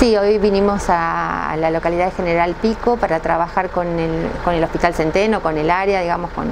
Sí, 0.00 0.16
hoy 0.16 0.38
vinimos 0.38 0.84
a, 0.90 1.56
la 1.58 1.72
localidad 1.72 2.04
de 2.04 2.10
General 2.12 2.54
Pico 2.62 2.96
para 2.98 3.18
trabajar 3.18 3.68
con 3.68 3.98
el, 3.98 4.62
Hospital 4.62 4.94
Centeno, 4.94 5.42
con 5.42 5.58
el 5.58 5.72
área, 5.72 6.02
digamos, 6.02 6.30
con, 6.30 6.46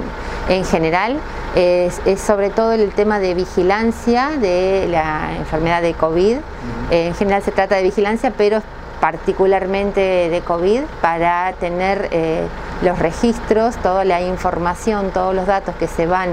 en 0.49 0.65
general. 0.65 1.17
Es, 1.55 2.01
sobre 2.19 2.49
todo 2.49 2.73
el 2.73 2.91
tema 2.91 3.19
de 3.19 3.35
vigilancia 3.35 4.31
de 4.31 4.89
la 4.89 5.33
enfermedad 5.37 5.81
de 5.81 5.93
COVID. 5.93 6.39
en 6.91 7.15
general 7.15 7.41
se 7.41 7.53
trata 7.53 7.77
de 7.77 7.83
vigilancia, 7.83 8.33
pero 8.37 8.61
particularmente 8.99 10.27
de 10.29 10.41
COVID 10.41 10.81
para 10.99 11.53
tener 11.53 12.09
eh, 12.11 12.45
los 12.81 12.99
registros, 12.99 13.77
toda 13.77 14.03
la 14.03 14.19
información, 14.19 15.11
todos 15.11 15.33
los 15.33 15.45
datos 15.47 15.73
que 15.75 15.87
se 15.87 16.05
van 16.05 16.31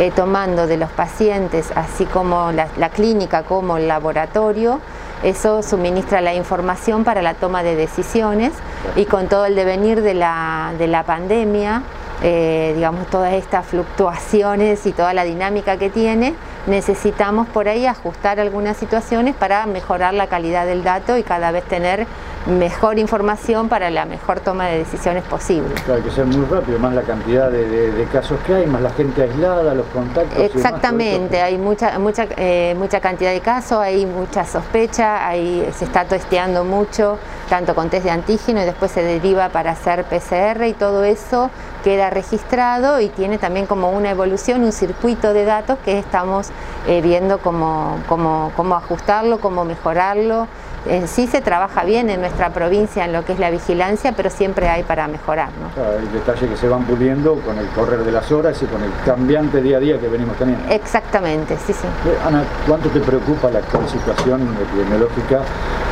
eh, 0.00 0.10
tomando 0.16 0.66
de 0.66 0.78
los 0.78 0.90
pacientes, 0.90 1.70
así 1.76 2.06
como 2.06 2.50
la 2.50 2.88
clínica 2.88 3.44
como 3.44 3.76
el 3.76 3.86
laboratorio, 3.86 4.80
eso 5.22 5.62
suministra 5.62 6.20
la 6.20 6.34
información 6.34 7.04
para 7.04 7.22
la 7.22 7.34
toma 7.34 7.62
de 7.62 7.74
decisiones 7.74 8.52
y 8.96 9.06
con 9.06 9.28
todo 9.28 9.46
el 9.46 9.54
devenir 9.54 10.02
de 10.02 10.14
la, 10.14 10.74
de 10.78 10.86
la 10.86 11.04
pandemia, 11.04 11.82
eh, 12.22 12.72
digamos 12.74 13.06
todas 13.08 13.32
estas 13.34 13.66
fluctuaciones 13.66 14.86
y 14.86 14.92
toda 14.92 15.14
la 15.14 15.24
dinámica 15.24 15.76
que 15.76 15.90
tiene, 15.90 16.34
necesitamos 16.66 17.48
por 17.48 17.68
ahí 17.68 17.86
ajustar 17.86 18.40
algunas 18.40 18.76
situaciones 18.76 19.34
para 19.34 19.66
mejorar 19.66 20.14
la 20.14 20.26
calidad 20.26 20.66
del 20.66 20.82
dato 20.82 21.16
y 21.16 21.22
cada 21.22 21.50
vez 21.50 21.64
tener 21.64 22.06
mejor 22.46 22.98
información 22.98 23.68
para 23.68 23.90
la 23.90 24.04
mejor 24.04 24.40
toma 24.40 24.66
de 24.66 24.78
decisiones 24.78 25.24
posible. 25.24 25.74
hay 25.92 26.02
que 26.02 26.10
ser 26.10 26.26
muy 26.26 26.44
rápido, 26.46 26.78
más 26.78 26.94
la 26.94 27.02
cantidad 27.02 27.50
de, 27.50 28.06
casos 28.12 28.38
que 28.46 28.54
hay, 28.54 28.66
más 28.66 28.80
la 28.80 28.90
gente 28.90 29.22
aislada, 29.22 29.74
los 29.74 29.86
contactos. 29.86 30.38
Exactamente, 30.38 31.42
hay 31.42 31.58
mucha, 31.58 31.98
mucha, 31.98 32.26
eh, 32.36 32.74
mucha 32.78 33.00
cantidad 33.00 33.32
de 33.32 33.40
casos, 33.40 33.78
hay 33.80 34.06
mucha 34.06 34.44
sospecha, 34.44 35.26
hay, 35.26 35.68
se 35.76 35.84
está 35.84 36.04
testeando 36.04 36.64
mucho, 36.64 37.18
tanto 37.48 37.74
con 37.74 37.90
test 37.90 38.04
de 38.04 38.10
antígeno 38.10 38.62
y 38.62 38.64
después 38.64 38.92
se 38.92 39.02
deriva 39.02 39.48
para 39.48 39.72
hacer 39.72 40.04
PCR 40.04 40.64
y 40.66 40.72
todo 40.72 41.04
eso 41.04 41.50
queda 41.82 42.10
registrado 42.10 43.00
y 43.00 43.08
tiene 43.08 43.38
también 43.38 43.66
como 43.66 43.90
una 43.90 44.10
evolución, 44.10 44.62
un 44.64 44.72
circuito 44.72 45.32
de 45.32 45.44
datos 45.44 45.78
que 45.84 45.98
estamos 45.98 46.48
eh, 46.86 47.00
viendo 47.00 47.38
cómo, 47.38 47.98
cómo, 48.08 48.52
cómo 48.56 48.74
ajustarlo, 48.76 49.38
cómo 49.38 49.64
mejorarlo 49.64 50.46
en 50.88 51.08
sí 51.08 51.26
se 51.26 51.40
trabaja 51.40 51.84
bien 51.84 52.10
en 52.10 52.20
nuestra 52.20 52.50
provincia 52.50 53.04
en 53.04 53.12
lo 53.12 53.24
que 53.24 53.32
es 53.32 53.38
la 53.38 53.50
vigilancia, 53.50 54.12
pero 54.12 54.30
siempre 54.30 54.68
hay 54.68 54.82
para 54.82 55.08
mejorar. 55.08 55.50
¿no? 55.60 55.82
hay 55.82 56.06
detalles 56.08 56.50
que 56.50 56.56
se 56.56 56.68
van 56.68 56.84
puliendo 56.84 57.34
con 57.40 57.58
el 57.58 57.68
correr 57.68 58.04
de 58.04 58.12
las 58.12 58.30
horas 58.32 58.60
y 58.62 58.66
con 58.66 58.82
el 58.82 58.90
cambiante 59.04 59.60
día 59.60 59.78
a 59.78 59.80
día 59.80 60.00
que 60.00 60.08
venimos 60.08 60.36
teniendo. 60.36 60.68
Exactamente, 60.72 61.56
sí, 61.66 61.72
sí. 61.72 61.86
Eh, 62.06 62.18
Ana, 62.24 62.44
¿cuánto 62.66 62.88
te 62.88 63.00
preocupa 63.00 63.50
la 63.50 63.58
actual 63.58 63.88
situación 63.88 64.56
epidemiológica 64.60 65.40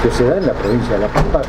que 0.02 0.10
se 0.10 0.24
da 0.24 0.36
en 0.36 0.46
la 0.46 0.52
provincia 0.52 0.94
de 0.94 1.00
La 1.00 1.08
Pampa? 1.08 1.42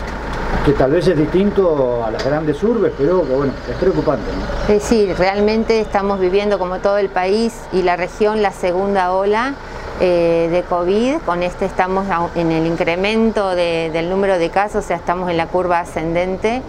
que 0.65 0.71
tal 0.71 0.91
vez 0.91 1.07
es 1.07 1.17
distinto 1.17 2.03
a 2.03 2.09
las 2.09 2.25
grandes 2.25 2.63
urbes, 2.63 2.91
pero 2.97 3.23
que 3.23 3.33
bueno, 3.33 3.53
es 3.69 3.75
preocupante. 3.75 4.23
¿no? 4.31 4.73
Eh, 4.73 4.79
sí, 4.79 5.13
realmente 5.13 5.79
estamos 5.79 6.19
viviendo 6.19 6.57
como 6.57 6.79
todo 6.79 6.97
el 6.97 7.09
país 7.09 7.53
y 7.71 7.83
la 7.83 7.95
región 7.95 8.41
la 8.41 8.51
segunda 8.51 9.11
ola 9.13 9.53
eh, 10.01 10.49
de 10.51 10.63
COVID, 10.63 11.19
con 11.25 11.41
este 11.41 11.65
estamos 11.65 12.05
en 12.35 12.51
el 12.51 12.65
incremento 12.65 13.55
del 13.55 14.09
número 14.09 14.37
de 14.37 14.49
casos, 14.49 14.83
o 14.83 14.87
sea, 14.87 14.97
estamos 14.97 15.29
en 15.29 15.37
la 15.37 15.47
curva 15.47 15.79
ascendente. 15.79 16.61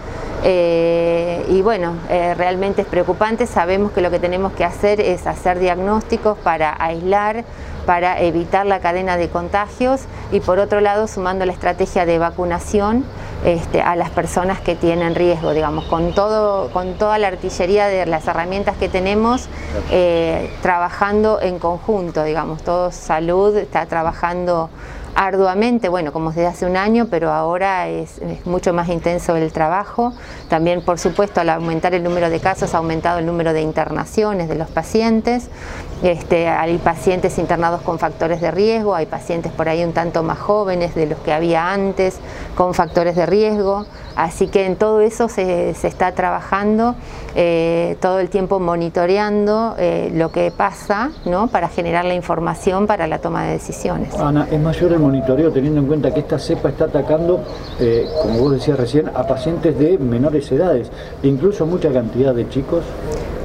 Eh, 0.43 1.45
y 1.49 1.61
bueno, 1.61 1.95
eh, 2.09 2.35
realmente 2.35 2.83
es 2.83 2.87
preocupante, 2.87 3.45
sabemos 3.45 3.91
que 3.91 4.01
lo 4.01 4.11
que 4.11 4.19
tenemos 4.19 4.53
que 4.53 4.63
hacer 4.63 5.01
es 5.01 5.27
hacer 5.27 5.59
diagnósticos 5.59 6.37
para 6.37 6.75
aislar, 6.79 7.43
para 7.85 8.21
evitar 8.21 8.65
la 8.65 8.79
cadena 8.79 9.17
de 9.17 9.29
contagios 9.29 10.01
y 10.31 10.39
por 10.39 10.59
otro 10.59 10.79
lado 10.79 11.07
sumando 11.07 11.45
la 11.45 11.51
estrategia 11.51 12.05
de 12.05 12.19
vacunación 12.19 13.03
este, 13.45 13.81
a 13.81 13.95
las 13.95 14.09
personas 14.09 14.59
que 14.59 14.75
tienen 14.75 15.15
riesgo, 15.15 15.53
digamos, 15.53 15.85
con, 15.85 16.13
todo, 16.13 16.69
con 16.71 16.95
toda 16.95 17.17
la 17.17 17.27
artillería 17.27 17.87
de 17.87 18.05
las 18.05 18.27
herramientas 18.27 18.75
que 18.77 18.89
tenemos, 18.89 19.47
eh, 19.91 20.51
trabajando 20.61 21.39
en 21.41 21.59
conjunto, 21.59 22.23
digamos, 22.23 22.63
todo 22.63 22.91
salud 22.91 23.55
está 23.55 23.85
trabajando 23.85 24.69
arduamente, 25.17 25.89
bueno, 25.89 26.13
como 26.13 26.29
desde 26.29 26.45
hace 26.45 26.65
un 26.67 26.77
año, 26.77 27.07
pero 27.09 27.31
ahora 27.31 27.87
es, 27.87 28.21
mucho 28.45 28.71
más 28.71 28.87
intenso 28.87 29.35
el 29.35 29.51
trabajo. 29.51 30.13
También, 30.47 30.83
por 30.83 30.99
supuesto, 30.99 31.41
al 31.41 31.49
aumentar 31.49 31.95
el 31.95 32.03
número 32.03 32.29
de 32.29 32.39
casos, 32.39 32.75
ha 32.75 32.77
aumentado 32.77 33.17
el 33.17 33.25
número 33.25 33.51
de 33.51 33.61
internaciones 33.61 34.47
de 34.47 34.53
los 34.53 34.69
pacientes. 34.69 35.49
Este, 36.03 36.47
hay 36.47 36.77
pacientes 36.77 37.39
internados 37.39 37.81
con 37.81 37.97
factores 37.97 38.41
de 38.41 38.51
riesgo, 38.51 38.93
hay 38.93 39.07
pacientes 39.07 39.51
por 39.51 39.67
ahí 39.67 39.83
un 39.83 39.91
tanto 39.91 40.21
más 40.21 40.37
jóvenes 40.37 40.93
de 40.93 41.07
los 41.07 41.17
que 41.19 41.33
había 41.33 41.73
antes, 41.73 42.19
con 42.55 42.75
factores 42.75 43.15
de 43.15 43.25
riesgo. 43.25 43.87
Así 44.17 44.47
que 44.47 44.65
en 44.65 44.77
todo 44.77 45.01
eso 45.01 45.29
se, 45.29 45.69
está 45.69 46.11
trabajando, 46.13 46.95
eh, 47.35 47.97
todo 48.01 48.19
el 48.19 48.29
tiempo 48.29 48.59
monitoreando 48.59 49.75
eh, 49.77 50.11
lo 50.11 50.31
que 50.31 50.49
pasa 50.49 51.11
¿no? 51.25 51.47
para 51.49 51.69
generar 51.69 52.03
la 52.03 52.15
información 52.15 52.87
para 52.87 53.05
la 53.05 53.19
toma 53.19 53.43
de 53.43 53.51
decisiones. 53.51 54.15
Ana, 54.15 54.47
es 54.51 54.59
mayor 54.59 54.91
el 54.91 54.99
monitoreo 54.99 55.51
teniendo 55.51 55.81
en 55.81 55.85
cuenta 55.85 56.11
que 56.11 56.21
esta 56.21 56.39
cepa 56.39 56.69
está 56.69 56.85
atacando, 56.85 57.41
eh, 57.79 58.07
como 58.23 58.39
vos 58.39 58.53
decías 58.53 58.79
recién, 58.79 59.07
a 59.13 59.27
pacientes 59.27 59.77
de 59.77 59.99
menores 59.99 60.51
edades, 60.51 60.91
incluso 61.21 61.67
mucha 61.67 61.91
cantidad 61.93 62.33
de 62.33 62.49
chicos. 62.49 62.83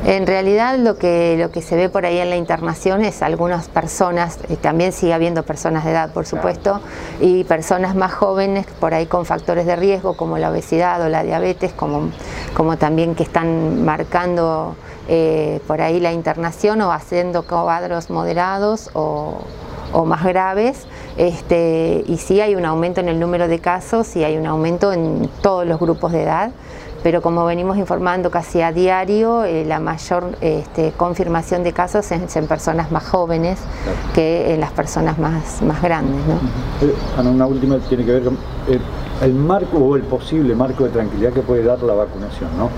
En 0.05 0.27
realidad 0.27 0.79
lo 0.79 0.99
que, 0.99 1.37
lo 1.39 1.53
que 1.53 1.63
se 1.63 1.77
ve 1.77 1.89
por 1.89 2.05
ahí 2.05 2.19
en 2.19 2.29
la 2.29 2.37
internación 2.37 3.05
es 3.05 3.23
algunas 3.23 3.69
personas, 3.69 4.39
también 4.61 4.93
sigue 4.93 5.15
habiendo 5.15 5.45
personas 5.45 5.85
de 5.85 5.93
edad 5.93 6.13
por 6.13 6.27
supuesto, 6.27 6.81
y 7.21 7.45
personas 7.45 7.95
más 7.95 8.13
jóvenes 8.13 8.67
por 8.81 8.95
ahí 8.95 9.07
con 9.07 9.25
factores 9.27 9.65
de 9.65 9.77
riesgo 9.77 10.17
como 10.17 10.39
la 10.39 10.51
obesidad 10.51 11.01
o 11.03 11.09
la 11.09 11.23
diabetes, 11.23 11.73
como, 11.73 12.11
como 12.55 12.79
también 12.79 13.15
que 13.15 13.23
están 13.23 13.85
marcando 13.85 14.75
eh, 15.09 15.61
por 15.69 15.81
ahí 15.81 16.01
la 16.01 16.13
internación 16.13 16.81
o 16.81 16.93
haciendo 16.93 17.45
cuadros 17.45 18.11
moderados 18.11 18.91
o, 18.95 19.39
o 19.93 20.05
más 20.05 20.25
graves. 20.25 20.85
Este, 21.17 22.03
y 22.09 22.17
sí 22.17 22.41
hay 22.41 22.57
un 22.57 22.65
aumento 22.65 23.01
en 23.01 23.09
el 23.09 23.21
número 23.21 23.47
de 23.47 23.61
casos 23.61 24.17
y 24.17 24.25
hay 24.25 24.37
un 24.37 24.47
aumento 24.47 24.93
en 24.93 25.29
todos 25.43 25.65
los 25.65 25.79
grupos 25.79 26.11
de 26.11 26.25
edad 26.25 26.51
pero 27.03 27.21
como 27.21 27.45
venimos 27.45 27.77
informando 27.77 28.31
casi 28.31 28.61
a 28.63 28.73
diario, 28.73 29.45
eh, 29.45 29.65
la 29.65 29.81
mayor 29.81 30.37
este, 30.41 30.93
confirmación 30.93 31.63
de 31.63 31.73
casos 31.73 32.11
es 32.13 32.37
en 32.37 32.47
personas 32.47 32.91
más 32.91 33.05
jóvenes 33.09 33.59
que 34.15 34.55
en 34.55 34.61
las 34.61 34.71
personas 34.71 35.19
más, 35.19 35.63
más 35.63 35.83
grandes. 35.83 36.21
¿no? 36.27 36.35
Eh, 36.87 36.95
Ana, 37.19 37.31
una 37.31 37.47
última 37.47 37.79
tiene 37.79 38.05
que 38.05 38.13
ver 38.13 38.25
con 38.25 38.35
eh, 38.69 38.79
el 39.23 39.35
marco 39.35 39.79
o 39.79 39.97
el 39.97 40.03
posible 40.03 40.55
marco 40.55 40.85
de 40.85 40.91
tranquilidad 40.91 41.33
que 41.33 41.43
puede 41.43 41.63
dar 41.63 41.83
la 41.83 41.95
vacunación. 41.95 42.51
¿no? 42.59 42.71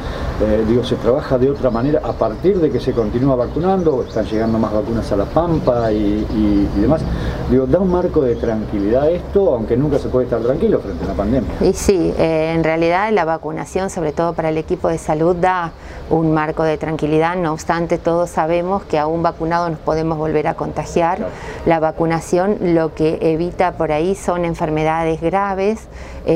digo, 0.69 0.85
se 0.85 0.97
trabaja 0.97 1.39
de 1.39 1.51
otra 1.51 1.71
manera 1.71 2.01
a 2.03 2.13
partir 2.13 2.59
de 2.59 2.71
que 2.71 2.81
se 2.81 2.93
continúa 2.93 3.37
vacunando, 3.37 4.05
están 4.07 4.27
llegando 4.27 4.59
más 4.59 4.73
vacunas 4.73 5.11
a 5.11 5.17
la 5.17 5.25
Pampa 5.25 5.93
y, 5.93 6.27
y 6.77 6.81
demás. 6.81 7.03
Digo, 7.51 7.67
da 7.67 7.79
un 7.79 7.91
marco 7.91 8.23
de 8.23 8.37
tranquilidad 8.37 9.11
esto, 9.11 9.55
aunque 9.55 9.77
nunca 9.77 9.99
se 9.99 10.09
puede 10.09 10.25
estar 10.25 10.41
tranquilo 10.41 10.81
frente 10.81 11.03
a 11.03 11.07
una 11.07 11.15
pandemia. 11.15 11.51
Y 11.61 11.73
sí, 11.73 12.15
en 12.19 12.65
realidad 12.65 13.11
la 13.13 13.25
vacunación, 13.25 13.91
sobre 13.91 14.13
todo 14.13 14.33
para 14.35 14.49
el 14.49 14.59
equipo 14.59 14.89
de 14.89 14.99
salud, 14.99 15.37
da 15.37 15.73
un 16.11 16.33
marco 16.33 16.63
de 16.65 16.77
tranquilidad, 16.77 17.37
no 17.37 17.53
obstante 17.53 17.99
todos 17.99 18.29
sabemos 18.31 18.83
que 18.85 18.99
aún 18.99 19.23
vacunados 19.23 19.71
nos 19.71 19.81
podemos 19.81 20.19
volver 20.19 20.47
a 20.47 20.55
contagiar. 20.55 21.27
La 21.65 21.81
vacunación 21.81 22.59
lo 22.75 22.95
que 22.95 23.19
evita 23.21 23.73
por 23.73 23.93
ahí 23.93 24.15
son 24.15 24.45
enfermedades 24.45 25.21
graves, 25.21 25.89
eh, 26.27 26.34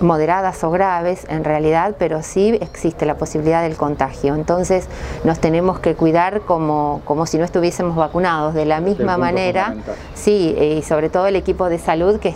moderadas 0.00 0.62
o 0.64 0.70
graves 0.70 1.26
en 1.28 1.44
realidad, 1.44 1.94
pero 1.98 2.22
sí 2.22 2.58
existe 2.60 3.06
la 3.06 3.16
posibilidad 3.16 3.62
del 3.62 3.76
contagio. 3.76 4.34
Entonces 4.34 4.88
nos 5.24 5.38
tenemos 5.38 5.78
que 5.80 5.94
cuidar 5.94 6.42
como, 6.42 7.00
como 7.04 7.26
si 7.26 7.38
no 7.38 7.44
estuviésemos 7.44 7.96
vacunados, 7.96 8.54
de 8.54 8.64
la 8.64 8.80
misma 8.80 9.16
manera, 9.16 9.74
sí, 10.14 10.56
y 10.58 10.82
sobre 10.82 11.08
todo 11.08 11.26
el 11.26 11.36
equipo 11.36 11.68
de 11.68 11.78
salud 11.78 12.18
que 12.18 12.34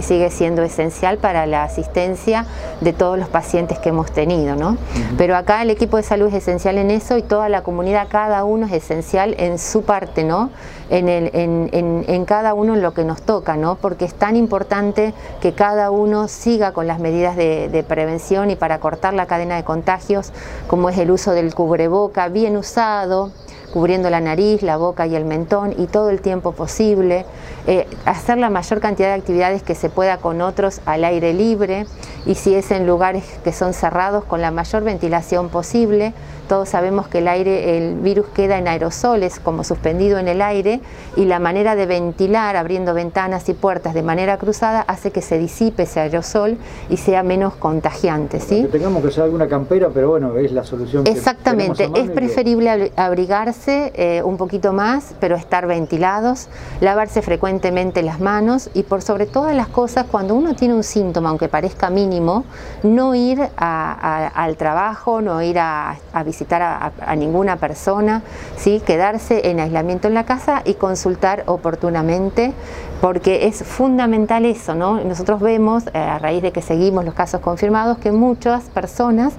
sigue 0.00 0.30
siendo 0.30 0.62
esencial 0.62 1.18
para 1.18 1.46
la 1.46 1.64
asistencia 1.64 2.46
de 2.80 2.92
todos 2.92 3.18
los 3.18 3.28
pacientes 3.28 3.78
que 3.78 3.90
hemos 3.90 4.10
tenido. 4.12 4.56
¿no? 4.56 4.76
Pero 5.16 5.36
acá 5.36 5.62
el 5.62 5.70
equipo 5.70 5.96
de 5.96 6.02
salud 6.02 6.28
es 6.28 6.34
esencial 6.34 6.78
en 6.78 6.90
eso 6.90 7.16
y 7.16 7.22
toda 7.22 7.48
la 7.48 7.62
comunidad, 7.62 8.08
cada 8.08 8.44
uno 8.44 8.66
es 8.66 8.72
esencial 8.72 9.34
en 9.38 9.58
su 9.58 9.82
parte, 9.82 10.24
¿no? 10.24 10.50
en, 10.90 11.08
el, 11.08 11.30
en, 11.32 12.04
en, 12.06 12.24
cada 12.26 12.54
uno 12.54 12.74
en 12.74 12.82
lo 12.82 12.92
que 12.92 13.04
nos 13.04 13.22
toca, 13.22 13.56
¿no? 13.56 13.76
porque 13.76 14.04
es 14.04 14.14
tan 14.14 14.36
importante 14.36 15.14
que 15.40 15.52
cada 15.52 15.90
uno 15.90 16.01
siga 16.28 16.72
con 16.72 16.86
las 16.86 16.98
medidas 16.98 17.36
de, 17.36 17.68
de 17.68 17.82
prevención 17.82 18.50
y 18.50 18.56
para 18.56 18.80
cortar 18.80 19.14
la 19.14 19.26
cadena 19.26 19.56
de 19.56 19.64
contagios, 19.64 20.32
como 20.66 20.88
es 20.88 20.98
el 20.98 21.10
uso 21.10 21.32
del 21.32 21.54
cubreboca 21.54 22.28
bien 22.28 22.56
usado, 22.56 23.30
cubriendo 23.72 24.10
la 24.10 24.20
nariz, 24.20 24.62
la 24.62 24.76
boca 24.76 25.06
y 25.06 25.16
el 25.16 25.24
mentón 25.24 25.74
y 25.76 25.86
todo 25.86 26.10
el 26.10 26.20
tiempo 26.20 26.52
posible, 26.52 27.24
eh, 27.66 27.88
hacer 28.04 28.38
la 28.38 28.50
mayor 28.50 28.80
cantidad 28.80 29.08
de 29.08 29.14
actividades 29.14 29.62
que 29.62 29.74
se 29.74 29.88
pueda 29.88 30.18
con 30.18 30.40
otros 30.42 30.80
al 30.84 31.04
aire 31.04 31.32
libre 31.32 31.86
y 32.26 32.34
si 32.34 32.54
es 32.54 32.70
en 32.70 32.86
lugares 32.86 33.24
que 33.42 33.52
son 33.52 33.72
cerrados 33.72 34.24
con 34.24 34.40
la 34.42 34.50
mayor 34.50 34.84
ventilación 34.84 35.48
posible, 35.48 36.12
todos 36.48 36.68
sabemos 36.68 37.08
que 37.08 37.18
el 37.18 37.28
aire, 37.28 37.76
el 37.78 37.96
virus 37.96 38.26
queda 38.28 38.58
en 38.58 38.68
aerosoles, 38.68 39.40
como 39.40 39.64
suspendido 39.64 40.18
en 40.18 40.28
el 40.28 40.42
aire, 40.42 40.80
y 41.16 41.24
la 41.24 41.38
manera 41.38 41.74
de 41.74 41.86
ventilar, 41.86 42.56
abriendo 42.56 42.94
ventanas 42.94 43.48
y 43.48 43.54
puertas 43.54 43.94
de 43.94 44.02
manera 44.02 44.38
cruzada, 44.38 44.80
hace 44.82 45.10
que 45.10 45.22
se 45.22 45.38
disipe 45.38 45.84
ese 45.84 46.00
aerosol 46.00 46.56
y 46.88 46.96
sea 46.96 47.22
menos 47.22 47.54
contagiante. 47.54 48.40
¿sí? 48.40 48.62
Que 48.62 48.68
tengamos 48.68 49.02
que 49.02 49.08
usar 49.08 49.24
alguna 49.24 49.48
campera, 49.48 49.90
pero 49.92 50.10
bueno, 50.10 50.36
es 50.36 50.52
la 50.52 50.64
solución. 50.64 51.06
Exactamente, 51.06 51.90
es 51.94 52.10
preferible 52.10 52.92
abrigarse 52.96 53.92
eh, 53.94 54.22
un 54.22 54.36
poquito 54.36 54.72
más, 54.72 55.14
pero 55.20 55.36
estar 55.36 55.66
ventilados, 55.66 56.48
lavarse 56.80 57.22
frecuentemente 57.22 58.02
las 58.02 58.20
manos 58.20 58.70
y 58.74 58.82
por 58.82 59.02
sobre 59.02 59.26
todas 59.26 59.54
las 59.54 59.68
cosas, 59.68 60.06
cuando 60.10 60.34
uno 60.34 60.54
tiene 60.54 60.74
un 60.74 60.84
síntoma, 60.84 61.30
aunque 61.30 61.48
parezca 61.48 61.90
mínimo, 61.90 62.44
no 62.82 63.14
ir 63.14 63.40
al 63.56 64.56
trabajo, 64.56 65.20
no 65.20 65.42
ir 65.42 65.58
a, 65.58 65.96
visitar 66.24 66.31
a, 66.62 67.16
ninguna 67.16 67.56
persona, 67.56 68.22
¿sí? 68.56 68.80
quedarse 68.84 69.50
en 69.50 69.60
aislamiento 69.60 70.08
en 70.08 70.14
la 70.14 70.24
casa 70.24 70.62
y 70.64 70.74
consultar 70.74 71.44
oportunamente, 71.46 72.52
porque 73.00 73.46
es 73.46 73.62
fundamental 73.62 74.44
eso, 74.44 74.74
¿no? 74.74 75.02
Nosotros 75.02 75.40
vemos, 75.40 75.84
eh, 75.94 75.98
a 75.98 76.18
raíz 76.18 76.42
de 76.42 76.52
que 76.52 76.62
seguimos 76.62 77.04
los 77.04 77.14
casos 77.14 77.40
confirmados, 77.40 77.98
que 77.98 78.12
muchas 78.12 78.64
personas 78.64 79.34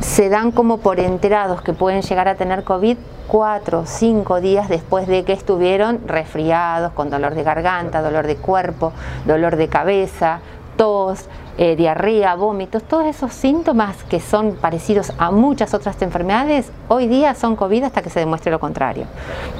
se 0.00 0.28
dan 0.28 0.50
como 0.50 0.78
por 0.78 1.00
enterados 1.00 1.62
que 1.62 1.72
pueden 1.72 2.02
llegar 2.02 2.28
a 2.28 2.34
tener 2.34 2.64
COVID 2.64 2.96
cuatro 3.26 3.80
o 3.80 3.86
cinco 3.86 4.40
días 4.40 4.68
después 4.68 5.06
de 5.06 5.24
que 5.24 5.32
estuvieron 5.32 6.06
resfriados, 6.06 6.92
con 6.92 7.10
dolor 7.10 7.34
de 7.34 7.42
garganta, 7.42 8.02
dolor 8.02 8.26
de 8.26 8.36
cuerpo, 8.36 8.92
dolor 9.24 9.56
de 9.56 9.68
cabeza, 9.68 10.40
tos, 10.76 11.28
eh, 11.56 11.76
diarrea, 11.76 12.34
vómitos, 12.34 12.82
todos 12.82 13.06
esos 13.06 13.32
síntomas 13.32 14.02
que 14.04 14.18
son 14.18 14.56
parecidos 14.56 15.12
a 15.18 15.30
muchas 15.30 15.72
otras 15.72 16.02
enfermedades, 16.02 16.72
hoy 16.88 17.06
día 17.06 17.36
son 17.36 17.54
COVID 17.54 17.84
hasta 17.84 18.02
que 18.02 18.10
se 18.10 18.18
demuestre 18.18 18.50
lo 18.50 18.58
contrario. 18.58 19.04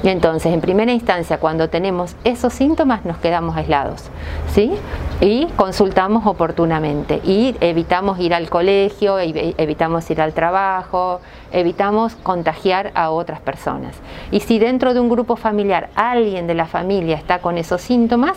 Y 0.03 0.09
entonces, 0.09 0.53
en 0.53 0.59
primera 0.59 0.91
instancia, 0.91 1.39
cuando 1.39 1.69
tenemos 1.69 2.17
esos 2.25 2.51
síntomas, 2.51 3.05
nos 3.05 3.17
quedamos 3.17 3.55
aislados, 3.55 4.03
¿sí? 4.53 4.73
Y 5.21 5.45
consultamos 5.55 6.25
oportunamente 6.25 7.21
y 7.23 7.55
evitamos 7.61 8.19
ir 8.19 8.33
al 8.33 8.49
colegio, 8.49 9.17
evitamos 9.17 10.09
ir 10.11 10.19
al 10.19 10.33
trabajo, 10.33 11.21
evitamos 11.53 12.15
contagiar 12.15 12.91
a 12.95 13.09
otras 13.09 13.39
personas. 13.39 13.95
Y 14.31 14.41
si 14.41 14.59
dentro 14.59 14.93
de 14.93 14.99
un 14.99 15.07
grupo 15.07 15.37
familiar 15.37 15.89
alguien 15.95 16.45
de 16.45 16.55
la 16.55 16.65
familia 16.65 17.15
está 17.15 17.39
con 17.39 17.57
esos 17.57 17.79
síntomas, 17.79 18.35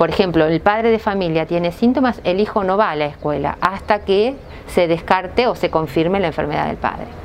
por 0.00 0.08
ejemplo, 0.08 0.46
el 0.46 0.62
padre 0.62 0.90
de 0.90 0.98
familia 0.98 1.44
tiene 1.44 1.72
síntomas, 1.72 2.22
el 2.24 2.40
hijo 2.40 2.64
no 2.64 2.78
va 2.78 2.90
a 2.90 2.96
la 2.96 3.04
escuela 3.04 3.58
hasta 3.60 3.98
que 3.98 4.34
se 4.66 4.88
descarte 4.88 5.46
o 5.46 5.54
se 5.54 5.68
confirme 5.68 6.20
la 6.20 6.28
enfermedad 6.28 6.68
del 6.68 6.78
padre. 6.78 7.19